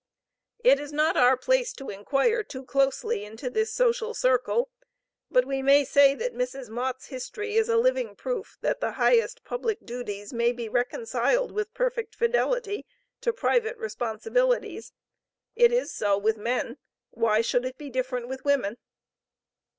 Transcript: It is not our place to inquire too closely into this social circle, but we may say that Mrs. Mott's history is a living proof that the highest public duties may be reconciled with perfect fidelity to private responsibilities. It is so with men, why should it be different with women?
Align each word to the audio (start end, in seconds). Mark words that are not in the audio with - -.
It 0.63 0.79
is 0.79 0.91
not 0.91 1.15
our 1.15 1.37
place 1.37 1.73
to 1.73 1.91
inquire 1.91 2.41
too 2.43 2.65
closely 2.65 3.23
into 3.23 3.51
this 3.51 3.71
social 3.71 4.15
circle, 4.15 4.71
but 5.29 5.45
we 5.45 5.61
may 5.61 5.85
say 5.85 6.15
that 6.15 6.33
Mrs. 6.33 6.69
Mott's 6.69 7.09
history 7.09 7.55
is 7.55 7.69
a 7.69 7.77
living 7.77 8.15
proof 8.15 8.57
that 8.61 8.79
the 8.79 8.93
highest 8.93 9.43
public 9.43 9.85
duties 9.85 10.33
may 10.33 10.53
be 10.53 10.67
reconciled 10.67 11.51
with 11.51 11.75
perfect 11.75 12.15
fidelity 12.15 12.87
to 13.21 13.31
private 13.31 13.77
responsibilities. 13.77 14.91
It 15.55 15.71
is 15.71 15.93
so 15.93 16.17
with 16.17 16.35
men, 16.35 16.79
why 17.11 17.41
should 17.41 17.63
it 17.63 17.77
be 17.77 17.91
different 17.91 18.27
with 18.27 18.43
women? 18.43 18.77